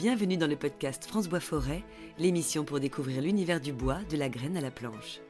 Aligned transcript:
Bienvenue 0.00 0.38
dans 0.38 0.46
le 0.46 0.56
podcast 0.56 1.04
France 1.04 1.28
Bois 1.28 1.40
Forêt, 1.40 1.84
l'émission 2.18 2.64
pour 2.64 2.80
découvrir 2.80 3.20
l'univers 3.20 3.60
du 3.60 3.74
bois, 3.74 3.98
de 4.10 4.16
la 4.16 4.30
graine 4.30 4.56
à 4.56 4.62
la 4.62 4.70
planche. 4.70 5.20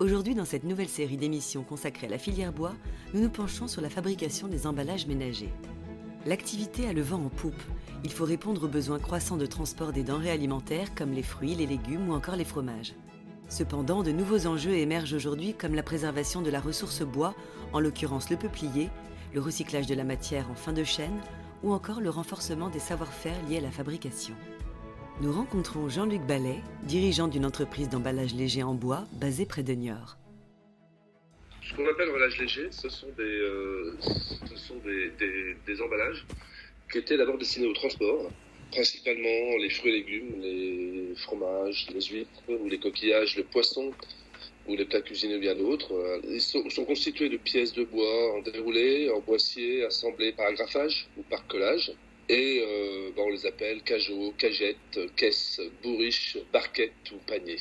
Aujourd'hui, 0.00 0.34
dans 0.34 0.44
cette 0.44 0.64
nouvelle 0.64 0.88
série 0.88 1.16
d'émissions 1.16 1.62
consacrée 1.62 2.08
à 2.08 2.10
la 2.10 2.18
filière 2.18 2.52
bois, 2.52 2.74
nous 3.14 3.20
nous 3.20 3.30
penchons 3.30 3.68
sur 3.68 3.80
la 3.80 3.88
fabrication 3.88 4.48
des 4.48 4.66
emballages 4.66 5.06
ménagers. 5.06 5.52
L'activité 6.26 6.88
a 6.88 6.92
le 6.92 7.00
vent 7.00 7.22
en 7.24 7.28
poupe. 7.28 7.62
Il 8.02 8.10
faut 8.10 8.24
répondre 8.24 8.64
aux 8.64 8.68
besoins 8.68 8.98
croissants 8.98 9.36
de 9.36 9.46
transport 9.46 9.92
des 9.92 10.02
denrées 10.02 10.32
alimentaires 10.32 10.96
comme 10.96 11.12
les 11.12 11.22
fruits, 11.22 11.54
les 11.54 11.66
légumes 11.66 12.08
ou 12.08 12.12
encore 12.12 12.34
les 12.34 12.44
fromages. 12.44 12.96
Cependant, 13.48 14.02
de 14.02 14.10
nouveaux 14.10 14.48
enjeux 14.48 14.74
émergent 14.74 15.14
aujourd'hui 15.14 15.54
comme 15.54 15.76
la 15.76 15.84
préservation 15.84 16.42
de 16.42 16.50
la 16.50 16.60
ressource 16.60 17.02
bois, 17.02 17.36
en 17.72 17.78
l'occurrence 17.78 18.30
le 18.30 18.36
peuplier, 18.36 18.90
le 19.32 19.40
recyclage 19.40 19.86
de 19.86 19.94
la 19.94 20.02
matière 20.02 20.50
en 20.50 20.56
fin 20.56 20.72
de 20.72 20.82
chaîne 20.82 21.20
ou 21.62 21.72
encore 21.72 22.00
le 22.00 22.10
renforcement 22.10 22.68
des 22.68 22.78
savoir-faire 22.78 23.36
liés 23.48 23.58
à 23.58 23.60
la 23.60 23.70
fabrication. 23.70 24.34
Nous 25.20 25.32
rencontrons 25.32 25.88
Jean-Luc 25.88 26.22
Ballet, 26.22 26.60
dirigeant 26.84 27.28
d'une 27.28 27.44
entreprise 27.44 27.88
d'emballage 27.88 28.34
léger 28.34 28.62
en 28.62 28.74
bois 28.74 29.04
basée 29.12 29.46
près 29.46 29.62
de 29.62 29.72
Niort. 29.72 30.16
Ce 31.62 31.74
qu'on 31.76 31.86
appelle 31.88 32.10
emballage 32.10 32.38
léger, 32.38 32.68
ce 32.70 32.88
sont, 32.88 33.06
des, 33.16 33.22
euh, 33.22 33.96
des, 35.66 35.80
emballages 35.80 36.26
qui 36.90 36.98
étaient 36.98 37.16
d'abord 37.16 37.38
destinés 37.38 37.68
au 37.68 37.72
transport, 37.72 38.30
principalement 38.72 39.56
les 39.60 39.70
fruits 39.70 39.90
et 39.90 39.94
légumes, 39.94 40.40
les 40.40 41.14
fromages, 41.16 41.86
les 41.94 42.00
huîtres 42.00 42.42
ou 42.48 42.68
les 42.68 42.78
coquillages, 42.78 43.36
le 43.36 43.44
poisson 43.44 43.92
ou 44.66 44.76
les 44.76 44.84
plats 44.84 45.02
cuisinés 45.02 45.38
bien 45.38 45.54
d'autres. 45.54 46.20
Ils 46.28 46.40
sont, 46.40 46.84
constitués 46.84 47.28
de 47.28 47.36
pièces 47.36 47.72
de 47.72 47.84
bois 47.84 48.36
en 48.36 48.40
déroulé, 48.42 49.10
en 49.10 49.20
boissier, 49.20 49.84
assemblées 49.84 50.32
par 50.32 50.46
agrafage 50.46 51.08
ou 51.16 51.22
par 51.22 51.46
collage. 51.46 51.92
Et 52.28 52.62
euh, 52.64 53.10
ben 53.14 53.24
on 53.26 53.30
les 53.30 53.46
appelle 53.46 53.82
cajots, 53.82 54.32
cagettes, 54.38 55.00
caisses, 55.16 55.60
bourriches, 55.82 56.38
barquettes 56.52 57.10
ou 57.12 57.18
paniers. 57.26 57.58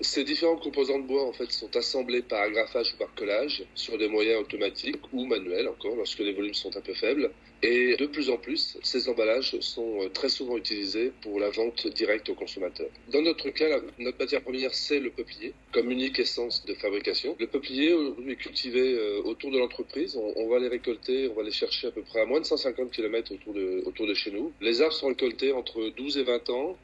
Ces 0.00 0.24
différentes 0.24 0.62
composants 0.62 0.98
de 0.98 1.06
bois 1.06 1.24
en 1.24 1.32
fait 1.32 1.50
sont 1.52 1.74
assemblés 1.76 2.22
par 2.22 2.42
agrafage 2.42 2.94
ou 2.94 2.96
par 2.96 3.14
collage 3.14 3.64
sur 3.74 3.96
des 3.96 4.08
moyens 4.08 4.40
automatiques 4.40 5.00
ou 5.12 5.24
manuels 5.24 5.68
encore 5.68 5.94
lorsque 5.94 6.18
les 6.18 6.32
volumes 6.32 6.54
sont 6.54 6.76
un 6.76 6.80
peu 6.80 6.94
faibles. 6.94 7.30
Et 7.62 7.96
de 7.96 8.06
plus 8.06 8.28
en 8.28 8.36
plus, 8.36 8.76
ces 8.82 9.08
emballages 9.08 9.58
sont 9.60 10.02
euh, 10.02 10.08
très 10.10 10.28
souvent 10.28 10.58
utilisés 10.58 11.12
pour 11.22 11.40
la 11.40 11.48
vente 11.48 11.86
directe 11.86 12.28
aux 12.28 12.34
consommateurs. 12.34 12.90
Dans 13.10 13.22
notre 13.22 13.48
cas, 13.50 13.80
notre 13.98 14.18
matière 14.18 14.42
première, 14.42 14.74
c'est 14.74 15.00
le 15.00 15.08
peuplier, 15.10 15.54
comme 15.72 15.90
unique 15.90 16.18
essence 16.18 16.66
de 16.66 16.74
fabrication. 16.74 17.34
Le 17.38 17.46
peuplier, 17.46 17.94
aujourd'hui, 17.94 18.32
est 18.32 18.36
cultivé 18.36 18.94
euh, 18.98 19.22
autour 19.22 19.50
de 19.50 19.58
l'entreprise. 19.58 20.14
On, 20.14 20.34
on, 20.36 20.48
va 20.50 20.58
les 20.58 20.68
récolter, 20.68 21.28
on 21.28 21.34
va 21.34 21.42
les 21.42 21.52
chercher 21.52 21.86
à 21.86 21.90
peu 21.90 22.02
près 22.02 22.20
à 22.20 22.26
moins 22.26 22.40
de 22.40 22.44
150 22.44 22.90
km 22.90 23.32
autour 23.32 23.54
de, 23.54 23.82
autour 23.86 24.06
de 24.06 24.14
chez 24.14 24.30
nous. 24.30 24.52
Les 24.60 24.82
arbres 24.82 24.92
sont 24.92 25.08
récoltés 25.08 25.52
entre 25.52 25.88
12 25.96 26.18
et 26.18 26.24
20 26.24 26.50
ans 26.50 26.76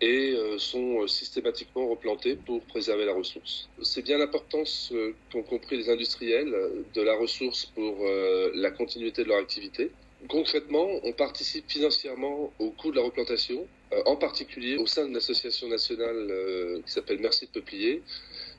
et 0.00 0.32
euh, 0.32 0.58
sont 0.58 1.06
systématiquement 1.06 1.88
replantés 1.88 2.36
pour 2.36 2.64
préserver 2.64 3.04
la 3.04 3.12
ressource. 3.12 3.68
C'est 3.82 4.02
bien 4.02 4.18
l'importance 4.18 4.90
euh, 4.92 5.14
qu'ont 5.30 5.42
compris 5.42 5.76
les 5.76 5.90
industriels 5.90 6.54
de 6.94 7.02
la 7.02 7.14
ressource 7.16 7.66
pour 7.66 8.06
euh, 8.06 8.50
la 8.54 8.70
continuité 8.70 9.24
de 9.24 9.28
leur 9.28 9.38
activité. 9.38 9.90
Concrètement, 10.28 10.88
on 11.02 11.12
participe 11.12 11.70
financièrement 11.70 12.52
au 12.58 12.70
coût 12.70 12.90
de 12.90 12.96
la 12.96 13.02
replantation, 13.02 13.66
en 14.04 14.16
particulier 14.16 14.76
au 14.76 14.86
sein 14.86 15.08
de 15.08 15.14
l'association 15.14 15.66
nationale 15.66 16.82
qui 16.84 16.92
s'appelle 16.92 17.20
Merci 17.20 17.46
de 17.46 17.50
Peuplier, 17.52 18.02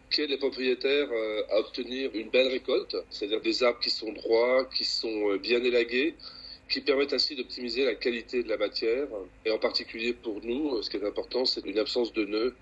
qui 0.09 0.21
aide 0.21 0.31
les 0.31 0.39
propriétaires 0.39 1.07
à 1.51 1.59
obtenir 1.59 2.09
une 2.15 2.31
belle 2.31 2.47
récolte, 2.47 2.97
c'est-à-dire 3.11 3.41
des 3.41 3.61
arbres 3.61 3.79
qui 3.79 3.91
sont 3.91 4.11
droits, 4.11 4.65
qui 4.75 4.83
sont 4.83 5.35
bien 5.35 5.63
élagués, 5.63 6.15
qui 6.71 6.81
permettent 6.81 7.13
ainsi 7.13 7.35
d'optimiser 7.35 7.83
la 7.85 7.95
qualité 7.95 8.43
de 8.43 8.49
la 8.49 8.57
matière. 8.57 9.07
Et 9.45 9.51
en 9.51 9.59
particulier 9.59 10.13
pour 10.13 10.39
nous, 10.43 10.81
ce 10.81 10.89
qui 10.89 10.97
est 10.97 11.05
important, 11.05 11.45
c'est 11.45 11.65
une 11.65 11.77
absence 11.77 12.13
de 12.13 12.25
nœuds 12.25 12.55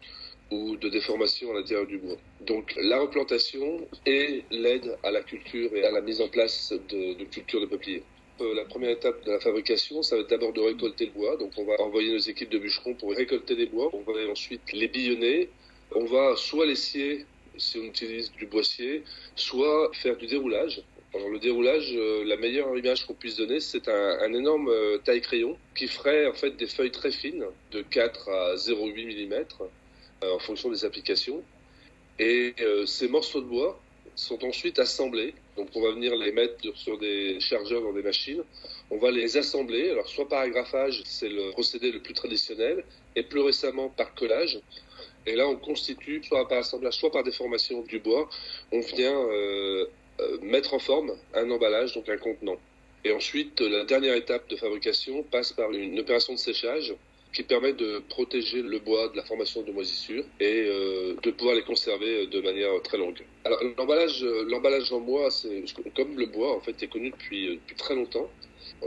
ou 0.51 0.75
de 0.77 0.89
déformation 0.89 1.51
à 1.51 1.53
l'intérieur 1.53 1.85
du 1.85 1.99
bois. 1.99 2.17
Donc 2.41 2.73
la 2.75 2.99
replantation 2.99 3.87
et 4.07 4.43
l'aide 4.49 4.97
à 5.03 5.11
la 5.11 5.21
culture 5.21 5.73
et 5.75 5.83
à 5.85 5.91
la 5.91 6.01
mise 6.01 6.21
en 6.21 6.27
place 6.27 6.73
de, 6.89 7.13
de 7.13 7.23
cultures 7.25 7.61
de 7.61 7.67
peupliers. 7.67 8.03
La 8.39 8.65
première 8.65 8.91
étape 8.91 9.23
de 9.25 9.31
la 9.31 9.39
fabrication, 9.39 10.01
ça 10.01 10.15
va 10.15 10.21
être 10.21 10.29
d'abord 10.29 10.53
de 10.53 10.61
récolter 10.61 11.05
le 11.05 11.11
bois. 11.11 11.37
Donc 11.37 11.51
on 11.57 11.65
va 11.65 11.79
envoyer 11.81 12.11
nos 12.11 12.19
équipes 12.19 12.49
de 12.49 12.57
bûcherons 12.57 12.95
pour 12.95 13.13
récolter 13.13 13.53
les 13.55 13.67
bois. 13.67 13.91
On 13.93 14.01
va 14.11 14.13
ensuite 14.31 14.71
les 14.73 14.87
billonner. 14.87 15.49
On 15.93 16.05
va 16.05 16.35
soit 16.35 16.65
les 16.65 16.75
scier 16.75 17.25
si 17.57 17.77
on 17.77 17.83
utilise 17.83 18.31
du 18.31 18.45
boissier, 18.45 19.03
soit 19.35 19.91
faire 19.93 20.15
du 20.17 20.27
déroulage. 20.27 20.81
Alors 21.15 21.29
le 21.29 21.39
déroulage, 21.39 21.91
euh, 21.95 22.23
la 22.23 22.37
meilleure 22.37 22.77
image 22.77 23.07
qu'on 23.07 23.15
puisse 23.15 23.35
donner, 23.35 23.59
c'est 23.59 23.87
un, 23.87 24.31
énorme 24.31 24.69
euh, 24.69 24.99
taille 24.99 25.21
crayon 25.21 25.57
qui 25.75 25.87
ferait 25.87 26.27
en 26.27 26.33
fait 26.33 26.51
des 26.51 26.67
feuilles 26.67 26.91
très 26.91 27.11
fines, 27.11 27.45
de 27.71 27.81
4 27.81 28.29
à 28.29 28.55
0,8 28.55 29.27
mm, 29.27 29.33
euh, 30.23 30.35
en 30.35 30.39
fonction 30.39 30.69
des 30.69 30.85
applications. 30.85 31.43
Et 32.19 32.53
ces 32.85 33.07
morceaux 33.07 33.39
de 33.39 33.45
bois 33.45 33.79
sont 34.13 34.43
ensuite 34.43 34.77
assemblés. 34.77 35.33
Donc 35.55 35.69
on 35.73 35.81
va 35.81 35.91
venir 35.91 36.13
les 36.17 36.33
mettre 36.33 36.55
sur 36.75 36.97
des 36.97 37.39
chargeurs 37.39 37.81
dans 37.81 37.93
des 37.93 38.01
machines. 38.01 38.43
On 38.91 38.97
va 38.97 39.09
les 39.09 39.37
assembler, 39.37 39.89
alors 39.89 40.09
soit 40.09 40.27
par 40.27 40.41
agrafage, 40.41 41.01
c'est 41.05 41.29
le 41.29 41.51
procédé 41.51 41.93
le 41.93 42.01
plus 42.01 42.13
traditionnel, 42.13 42.83
et 43.15 43.23
plus 43.23 43.39
récemment 43.39 43.87
par 43.87 44.13
collage. 44.15 44.59
Et 45.25 45.37
là, 45.37 45.47
on 45.47 45.55
constitue, 45.55 46.21
soit 46.25 46.45
par 46.49 46.57
assemblage, 46.57 46.95
soit 46.95 47.09
par 47.11 47.23
déformation 47.23 47.83
du 47.83 47.99
bois, 47.99 48.29
on 48.73 48.81
vient 48.81 49.25
mettre 50.41 50.73
en 50.73 50.79
forme 50.79 51.11
un 51.33 51.49
emballage, 51.51 51.93
donc 51.93 52.09
un 52.09 52.17
contenant. 52.17 52.57
Et 53.05 53.11
ensuite, 53.13 53.61
la 53.61 53.85
dernière 53.85 54.15
étape 54.15 54.49
de 54.49 54.55
fabrication 54.55 55.23
passe 55.23 55.53
par 55.53 55.71
une 55.71 55.99
opération 55.99 56.33
de 56.33 56.39
séchage 56.39 56.93
qui 57.33 57.43
permet 57.43 57.73
de 57.73 58.01
protéger 58.09 58.61
le 58.61 58.79
bois 58.79 59.07
de 59.09 59.17
la 59.17 59.23
formation 59.23 59.61
de 59.61 59.71
moisissures 59.71 60.25
et 60.39 60.65
euh, 60.67 61.15
de 61.21 61.31
pouvoir 61.31 61.55
les 61.55 61.61
conserver 61.61 62.25
de 62.27 62.41
manière 62.41 62.81
très 62.83 62.97
longue. 62.97 63.21
Alors 63.45 63.61
l'emballage, 63.77 64.23
l'emballage 64.23 64.91
en 64.91 64.99
bois, 64.99 65.29
c'est 65.29 65.63
comme 65.95 66.17
le 66.17 66.25
bois 66.25 66.55
en 66.55 66.59
fait 66.59 66.81
est 66.81 66.87
connu 66.87 67.11
depuis, 67.11 67.55
depuis 67.55 67.75
très 67.75 67.95
longtemps. 67.95 68.29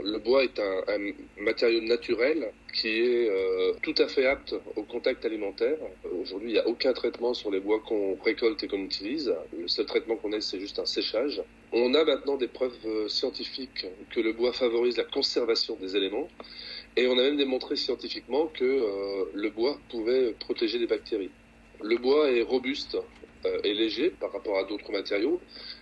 Le 0.01 0.17
bois 0.19 0.43
est 0.43 0.59
un 0.59 1.13
matériau 1.37 1.81
naturel 1.81 2.51
qui 2.73 2.87
est 2.87 3.29
euh, 3.29 3.73
tout 3.81 3.95
à 3.99 4.07
fait 4.07 4.25
apte 4.25 4.55
au 4.75 4.83
contact 4.83 5.23
alimentaire. 5.25 5.77
Aujourd'hui, 6.19 6.49
il 6.49 6.53
n'y 6.53 6.59
a 6.59 6.67
aucun 6.67 6.91
traitement 6.91 7.33
sur 7.33 7.51
les 7.51 7.59
bois 7.59 7.79
qu'on 7.79 8.15
récolte 8.15 8.63
et 8.63 8.67
qu'on 8.67 8.83
utilise. 8.83 9.33
Le 9.57 9.67
seul 9.67 9.85
traitement 9.85 10.15
qu'on 10.15 10.31
ait, 10.33 10.41
c'est 10.41 10.59
juste 10.59 10.79
un 10.79 10.85
séchage. 10.85 11.41
On 11.71 11.93
a 11.93 12.03
maintenant 12.03 12.35
des 12.35 12.47
preuves 12.47 13.07
scientifiques 13.07 13.85
que 14.09 14.19
le 14.19 14.33
bois 14.33 14.51
favorise 14.53 14.97
la 14.97 15.03
conservation 15.03 15.75
des 15.75 15.95
éléments. 15.95 16.27
Et 16.95 17.07
on 17.07 17.13
a 17.13 17.23
même 17.23 17.37
démontré 17.37 17.75
scientifiquement 17.75 18.47
que 18.47 18.63
euh, 18.63 19.25
le 19.33 19.49
bois 19.49 19.79
pouvait 19.89 20.33
protéger 20.33 20.77
des 20.77 20.85
bactéries. 20.85 21.31
Le 21.81 21.97
bois 21.97 22.31
est 22.31 22.43
robuste 22.43 22.97
euh, 23.45 23.59
et 23.63 23.73
léger 23.73 24.11
par 24.11 24.31
rapport 24.31 24.57
à 24.59 24.63
d'autres 24.65 24.91
matériaux. 24.91 25.41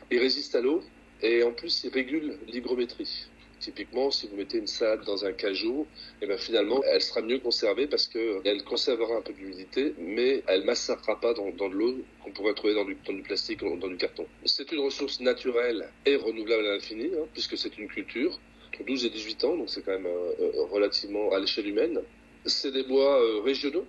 Il 0.09 0.19
résiste 0.19 0.55
à 0.55 0.61
l'eau 0.61 0.81
et 1.21 1.43
en 1.43 1.51
plus 1.51 1.83
il 1.83 1.89
régule 1.89 2.37
l'hygrométrie. 2.47 3.27
Typiquement, 3.61 4.09
si 4.09 4.27
vous 4.27 4.35
mettez 4.37 4.57
une 4.57 4.65
salade 4.65 5.05
dans 5.05 5.23
un 5.23 5.33
cajou, 5.33 5.85
et 6.19 6.25
ben 6.25 6.35
finalement, 6.35 6.81
elle 6.83 6.99
sera 6.99 7.21
mieux 7.21 7.37
conservée 7.37 7.85
parce 7.85 8.07
que 8.07 8.41
elle 8.43 8.63
conservera 8.63 9.17
un 9.17 9.21
peu 9.21 9.33
d'humidité, 9.33 9.93
mais 9.99 10.43
elle 10.47 10.63
massacrera 10.65 11.19
pas 11.19 11.35
dans, 11.35 11.51
de 11.51 11.73
l'eau 11.75 11.95
qu'on 12.23 12.31
pourrait 12.31 12.55
trouver 12.55 12.73
dans 12.73 12.85
du, 12.85 12.95
plastique 12.95 13.61
ou 13.61 13.77
dans 13.77 13.87
du 13.87 13.97
carton. 13.97 14.25
C'est 14.45 14.71
une 14.71 14.79
ressource 14.79 15.19
naturelle 15.19 15.87
et 16.07 16.15
renouvelable 16.15 16.65
à 16.65 16.73
l'infini, 16.73 17.05
hein, 17.05 17.27
puisque 17.33 17.55
c'est 17.55 17.77
une 17.77 17.87
culture. 17.87 18.39
Entre 18.73 18.83
12 18.83 19.05
et 19.05 19.09
18 19.11 19.43
ans, 19.43 19.57
donc 19.57 19.69
c'est 19.69 19.85
quand 19.85 19.91
même 19.91 20.07
euh, 20.07 20.63
relativement 20.71 21.31
à 21.31 21.39
l'échelle 21.39 21.67
humaine. 21.67 22.01
C'est 22.45 22.71
des 22.71 22.83
bois 22.83 23.21
euh, 23.21 23.41
régionaux, 23.41 23.85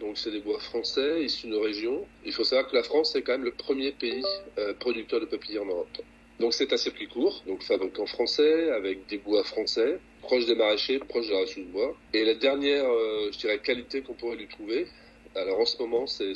donc 0.00 0.16
c'est 0.16 0.30
des 0.30 0.40
bois 0.40 0.58
français 0.60 1.24
issus 1.24 1.46
de 1.46 1.52
nos 1.52 1.60
régions. 1.60 2.06
Il 2.24 2.32
faut 2.32 2.44
savoir 2.44 2.70
que 2.70 2.74
la 2.74 2.82
France 2.82 3.14
est 3.16 3.22
quand 3.22 3.32
même 3.32 3.44
le 3.44 3.52
premier 3.52 3.92
pays 3.92 4.24
euh, 4.56 4.72
producteur 4.72 5.20
de 5.20 5.26
peupliers 5.26 5.58
en 5.58 5.66
Europe. 5.66 5.98
Donc 6.40 6.54
c'est 6.54 6.72
un 6.72 6.78
circuit 6.78 7.06
court, 7.06 7.42
donc 7.46 7.62
fabriqué 7.62 8.00
en 8.00 8.06
français, 8.06 8.70
avec 8.70 9.06
des 9.08 9.18
bois 9.18 9.44
français, 9.44 9.98
proche 10.22 10.46
des 10.46 10.54
maraîchers, 10.54 10.98
proche 10.98 11.28
de 11.28 11.34
la 11.34 11.44
de 11.44 11.70
bois. 11.70 11.94
Et 12.14 12.24
la 12.24 12.34
dernière, 12.34 12.86
euh, 12.86 13.28
je 13.30 13.38
dirais, 13.38 13.58
qualité 13.58 14.00
qu'on 14.00 14.14
pourrait 14.14 14.36
lui 14.36 14.48
trouver, 14.48 14.86
alors 15.34 15.60
en 15.60 15.66
ce 15.66 15.76
moment 15.82 16.06
c'est 16.06 16.32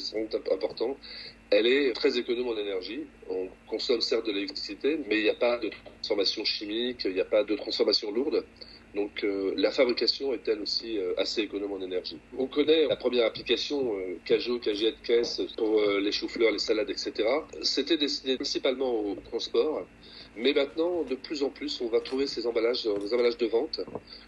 important, 0.53 0.99
elle 1.51 1.67
est 1.67 1.95
très 1.95 2.19
économe 2.19 2.49
en 2.49 2.59
énergie. 2.59 3.05
On 3.31 3.49
consomme 3.67 4.03
certes 4.03 4.27
de 4.27 4.33
l'électricité, 4.33 4.99
mais 5.09 5.17
il 5.21 5.23
n'y 5.23 5.31
a 5.31 5.35
pas 5.35 5.56
de 5.56 5.71
transformation 5.71 6.45
chimique, 6.45 7.01
il 7.06 7.15
n'y 7.15 7.21
a 7.21 7.25
pas 7.25 7.43
de 7.43 7.56
transformation 7.56 8.11
lourde. 8.11 8.45
Donc 8.94 9.25
euh, 9.25 9.52
la 9.56 9.70
fabrication 9.70 10.32
est 10.32 10.46
elle 10.46 10.61
aussi 10.61 10.99
euh, 10.99 11.14
assez 11.19 11.43
économe 11.43 11.73
en 11.73 11.81
énergie. 11.81 12.19
On 12.38 12.46
connaît 12.46 12.87
la 12.87 12.96
première 12.96 13.26
application, 13.26 13.96
euh, 13.96 14.19
Cajot, 14.25 14.58
Cagette, 14.61 15.02
Caisse, 15.02 15.41
pour 15.56 15.81
euh, 15.81 16.00
les 16.00 16.12
choux-fleurs, 16.12 16.52
les 16.52 16.61
salades, 16.61 16.91
etc. 16.91 17.12
C'était 17.62 17.96
destiné 17.96 18.37
principalement 18.37 18.93
au 18.93 19.17
transport. 19.17 19.85
Mais 20.37 20.53
maintenant, 20.53 21.03
de 21.03 21.15
plus 21.15 21.43
en 21.43 21.51
plus, 21.51 21.81
on 21.81 21.89
va 21.89 22.01
trouver 22.01 22.27
ces 22.27 22.47
emballages, 22.47 22.85
des 22.85 23.15
emballages 23.15 23.39
de 23.39 23.47
vente 23.47 23.81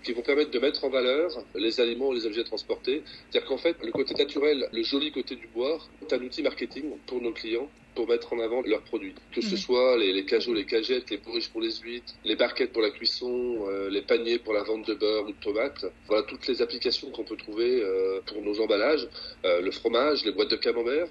qui 0.05 0.13
vont 0.13 0.23
permettre 0.23 0.51
de 0.51 0.59
mettre 0.59 0.85
en 0.85 0.89
valeur 0.89 1.31
les 1.55 1.81
aliments 1.81 2.09
ou 2.09 2.13
les 2.13 2.27
objets 2.27 2.45
transportés. 2.45 3.03
C'est-à-dire 3.31 3.49
qu'en 3.49 3.59
fait, 3.59 3.77
le 3.83 3.91
côté 3.91 4.15
naturel, 4.15 4.69
le 4.73 4.83
joli 4.83 5.11
côté 5.11 5.37
du 5.37 5.49
bois, 5.49 5.79
est 6.03 6.13
un 6.13 6.23
outil 6.23 6.43
marketing 6.43 6.85
pour 7.07 7.21
nos 7.21 7.33
clients 7.33 7.69
pour 7.97 8.07
mettre 8.07 8.33
en 8.33 8.39
avant 8.39 8.63
leurs 8.63 8.83
produits. 8.83 9.15
Que 9.33 9.41
ce 9.41 9.57
soit 9.57 9.97
les, 9.97 10.13
les 10.13 10.25
cajots, 10.27 10.53
les 10.53 10.67
cagettes, 10.67 11.11
les 11.11 11.17
bourriches 11.17 11.49
pour 11.49 11.63
les 11.63 11.73
huîtres, 11.73 12.15
les 12.25 12.37
barquettes 12.37 12.73
pour 12.73 12.83
la 12.83 12.91
cuisson, 12.91 13.67
euh, 13.69 13.89
les 13.91 14.03
paniers 14.03 14.39
pour 14.39 14.53
la 14.53 14.63
vente 14.63 14.87
de 14.87 14.95
beurre 14.95 15.25
ou 15.25 15.33
de 15.33 15.41
tomates. 15.41 15.87
Voilà 16.07 16.23
toutes 16.25 16.47
les 16.47 16.61
applications 16.63 17.11
qu'on 17.11 17.25
peut 17.25 17.37
trouver 17.37 17.81
euh, 17.83 18.21
pour 18.27 18.43
nos 18.43 18.61
emballages. 18.61 19.09
Euh, 19.45 19.63
le 19.63 19.71
fromage, 19.71 20.25
les 20.25 20.33
boîtes 20.33 20.51
de 20.51 20.57
camembert. 20.57 21.09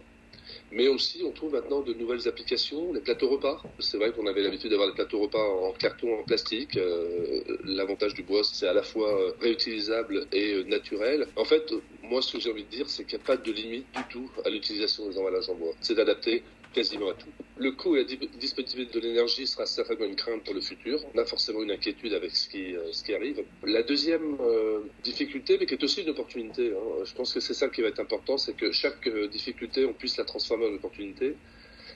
Mais 0.75 0.89
aussi, 0.89 1.23
on 1.25 1.31
trouve 1.31 1.53
maintenant 1.53 1.79
de 1.79 1.93
nouvelles 1.93 2.27
applications, 2.27 2.91
les 2.91 2.99
plateaux 2.99 3.29
repas. 3.29 3.63
C'est 3.79 3.95
vrai 3.95 4.11
qu'on 4.11 4.27
avait 4.27 4.43
l'habitude 4.43 4.71
d'avoir 4.71 4.89
des 4.89 4.93
plateaux 4.93 5.21
repas 5.21 5.39
en 5.39 5.71
carton, 5.71 6.19
en 6.19 6.23
plastique. 6.23 6.75
Euh, 6.75 7.41
L'avantage 7.63 8.13
du 8.13 8.23
bois, 8.23 8.43
c'est 8.43 8.67
à 8.67 8.73
la 8.73 8.83
fois 8.83 9.07
euh, 9.07 9.31
réutilisable 9.39 10.27
et 10.33 10.51
euh, 10.51 10.63
naturel. 10.65 11.27
En 11.37 11.45
fait, 11.45 11.73
moi, 12.03 12.21
ce 12.21 12.33
que 12.33 12.41
j'ai 12.41 12.51
envie 12.51 12.65
de 12.65 12.69
dire, 12.69 12.89
c'est 12.89 13.05
qu'il 13.05 13.17
n'y 13.17 13.23
a 13.23 13.25
pas 13.25 13.37
de 13.37 13.51
limite 13.53 13.85
du 13.95 14.03
tout 14.09 14.29
à 14.43 14.49
l'utilisation 14.49 15.07
des 15.07 15.17
emballages 15.17 15.47
en 15.49 15.55
bois. 15.55 15.71
C'est 15.79 15.97
adapté 15.97 16.43
quasiment 16.75 17.09
à 17.09 17.13
tout. 17.13 17.29
Le 17.57 17.71
coût 17.71 17.95
et 17.95 18.03
la 18.03 18.27
disponibilité 18.37 18.99
de 18.99 18.99
l'énergie 18.99 19.47
sera 19.47 19.65
certainement 19.65 20.05
une 20.05 20.17
crainte 20.17 20.43
pour 20.43 20.53
le 20.53 20.59
futur. 20.59 20.99
On 21.13 21.17
a 21.17 21.25
forcément 21.25 21.63
une 21.63 21.71
inquiétude 21.71 22.13
avec 22.13 22.35
ce 22.35 22.49
qui, 22.49 22.75
euh, 22.75 23.15
arrive. 23.15 23.45
La 23.63 23.81
deuxième 23.81 24.37
euh, 24.41 24.81
difficulté, 25.03 25.57
mais 25.57 25.65
qui 25.65 25.75
est 25.75 25.83
aussi 25.83 26.01
une 26.01 26.09
opportunité, 26.09 26.73
hein, 26.73 27.05
je 27.05 27.13
pense 27.13 27.33
que 27.33 27.39
c'est 27.39 27.53
ça 27.53 27.69
qui 27.69 27.81
va 27.81 27.87
être 27.87 28.01
important, 28.01 28.37
c'est 28.37 28.55
que 28.57 28.73
chaque 28.73 29.07
euh, 29.07 29.27
difficulté, 29.29 29.85
on 29.85 29.93
puisse 29.93 30.17
la 30.17 30.25
transformer 30.25 30.65
en 30.67 30.73
opportunité. 30.73 31.37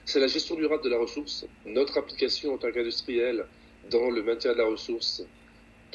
C'est 0.06 0.22
la 0.22 0.28
gestion 0.28 0.56
durable 0.56 0.84
de 0.84 0.90
la 0.90 0.98
ressource. 0.98 1.46
Notre 1.66 1.98
application 1.98 2.54
en 2.54 2.58
tant 2.58 2.72
qu'industriel 2.72 3.46
dans 3.92 4.10
le 4.10 4.24
maintien 4.24 4.54
de 4.54 4.60
la 4.60 4.66
ressource 4.66 5.24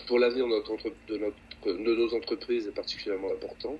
pour 0.06 0.18
l'avenir 0.18 0.46
de, 0.46 1.72
de 1.72 1.94
nos 1.94 2.14
entreprises 2.14 2.68
est 2.68 2.76
particulièrement 2.82 3.32
important. 3.32 3.78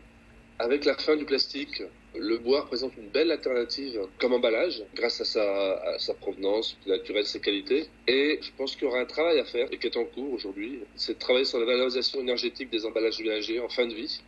Avec 0.58 0.86
la 0.86 0.96
fin 0.96 1.16
du 1.16 1.26
plastique, 1.26 1.82
le 2.16 2.38
bois 2.38 2.62
représente 2.62 2.96
une 2.96 3.08
belle 3.08 3.30
alternative 3.30 4.00
comme 4.18 4.32
emballage, 4.32 4.82
grâce 4.94 5.20
à 5.20 5.98
sa, 5.98 6.14
provenance 6.14 6.76
naturelle, 6.86 7.26
ses 7.26 7.40
qualités. 7.40 7.86
Et 8.06 8.38
je 8.40 8.50
pense 8.56 8.74
qu'il 8.74 8.84
y 8.84 8.86
aura 8.86 9.00
un 9.00 9.06
travail 9.06 9.38
à 9.40 9.44
faire, 9.44 9.68
et 9.72 9.78
qui 9.78 9.86
est 9.86 9.96
en 9.96 10.04
cours 10.04 10.32
aujourd'hui, 10.32 10.80
c'est 10.96 11.14
de 11.14 11.18
travailler 11.18 11.44
sur 11.44 11.58
la 11.58 11.66
valorisation 11.66 12.20
énergétique 12.20 12.70
des 12.70 12.86
emballages 12.86 13.20
ménagers 13.20 13.60
en 13.60 13.68
fin 13.68 13.86
de 13.86 13.94
vie, 13.94 14.20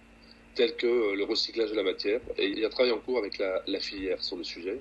tel 0.54 0.74
que 0.76 1.14
le 1.14 1.24
recyclage 1.24 1.70
de 1.70 1.76
la 1.76 1.82
matière. 1.82 2.20
Et 2.38 2.46
il 2.46 2.58
y 2.58 2.64
a 2.64 2.66
un 2.66 2.70
travail 2.70 2.92
en 2.92 2.98
cours 2.98 3.18
avec 3.18 3.38
la, 3.38 3.80
filière 3.80 4.22
sur 4.22 4.36
le 4.36 4.44
sujet. 4.44 4.78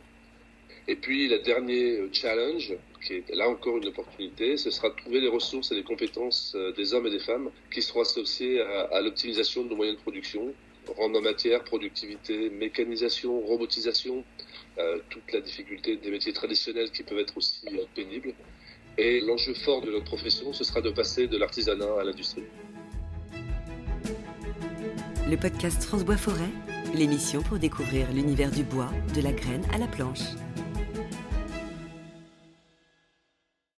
Et 0.88 0.96
puis, 0.96 1.28
le 1.28 1.40
dernier 1.40 2.00
challenge, 2.12 2.74
qui 3.06 3.14
est 3.14 3.36
là 3.36 3.50
encore 3.50 3.78
une 3.78 3.88
opportunité, 3.88 4.56
ce 4.58 4.70
sera 4.70 4.90
de 4.90 4.96
trouver 4.96 5.20
les 5.20 5.28
ressources 5.28 5.72
et 5.72 5.76
les 5.76 5.84
compétences 5.84 6.56
des 6.78 6.94
hommes 6.94 7.08
et 7.08 7.12
des 7.12 7.20
femmes 7.20 7.50
qui 7.74 7.82
seront 7.82 8.02
associés 8.02 8.62
à, 8.62 8.82
à 8.82 9.02
l'optimisation 9.02 9.64
de 9.64 9.70
nos 9.70 9.76
moyens 9.76 9.98
de 9.98 10.02
production, 10.02 10.54
rendre 10.90 11.20
en 11.20 11.22
matière, 11.22 11.64
productivité, 11.64 12.50
mécanisation, 12.50 13.40
robotisation, 13.42 14.24
euh, 14.78 15.00
toute 15.10 15.32
la 15.34 15.42
difficulté 15.42 15.98
des 15.98 16.12
métiers 16.12 16.34
traditionnels 16.34 16.92
qui 16.92 17.04
peuvent 17.04 17.20
être 17.20 17.38
aussi 17.38 17.62
euh, 17.68 17.86
pénibles. 17.96 18.34
Et 18.98 19.22
l'enjeu 19.22 19.54
fort 19.54 19.82
de 19.82 19.92
notre 19.92 20.06
profession, 20.06 20.54
ce 20.54 20.64
sera 20.64 20.82
de 20.82 20.90
passer 20.90 21.28
de 21.28 21.38
l'artisanat 21.38 22.00
à 22.00 22.04
l'industrie. 22.04 22.44
Le 25.30 25.36
podcast 25.38 25.84
France 25.84 26.06
Bois 26.06 26.18
Forêt, 26.18 26.50
l'émission 26.94 27.42
pour 27.42 27.58
découvrir 27.58 28.12
l'univers 28.14 28.52
du 28.52 28.64
bois, 28.64 28.92
de 29.16 29.22
la 29.22 29.32
graine 29.32 29.66
à 29.74 29.78
la 29.78 29.88
planche. 29.88 30.22